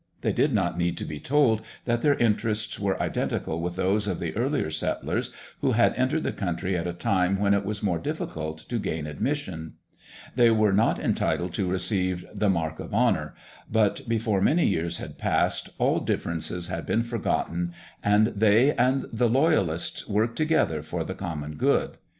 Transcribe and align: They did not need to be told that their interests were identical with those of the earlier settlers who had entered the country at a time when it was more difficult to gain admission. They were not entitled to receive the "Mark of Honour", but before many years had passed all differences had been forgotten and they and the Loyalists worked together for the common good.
They 0.21 0.33
did 0.33 0.51
not 0.51 0.79
need 0.79 0.97
to 0.97 1.05
be 1.05 1.19
told 1.19 1.61
that 1.85 2.01
their 2.01 2.15
interests 2.15 2.79
were 2.79 2.99
identical 2.99 3.61
with 3.61 3.75
those 3.75 4.07
of 4.07 4.19
the 4.19 4.35
earlier 4.35 4.71
settlers 4.71 5.29
who 5.59 5.73
had 5.73 5.93
entered 5.93 6.23
the 6.23 6.31
country 6.31 6.75
at 6.75 6.87
a 6.87 6.91
time 6.93 7.39
when 7.39 7.53
it 7.53 7.63
was 7.63 7.83
more 7.83 7.99
difficult 7.99 8.57
to 8.69 8.79
gain 8.79 9.05
admission. 9.05 9.73
They 10.35 10.49
were 10.49 10.73
not 10.73 10.97
entitled 10.97 11.53
to 11.53 11.69
receive 11.69 12.25
the 12.33 12.49
"Mark 12.49 12.79
of 12.79 12.95
Honour", 12.95 13.35
but 13.71 14.09
before 14.09 14.41
many 14.41 14.65
years 14.65 14.97
had 14.97 15.19
passed 15.19 15.69
all 15.77 15.99
differences 15.99 16.67
had 16.67 16.87
been 16.87 17.03
forgotten 17.03 17.71
and 18.03 18.25
they 18.25 18.73
and 18.73 19.05
the 19.13 19.29
Loyalists 19.29 20.07
worked 20.09 20.35
together 20.35 20.81
for 20.81 21.03
the 21.03 21.13
common 21.13 21.57
good. 21.57 21.99